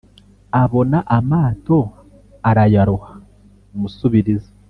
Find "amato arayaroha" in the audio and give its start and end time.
1.17-3.11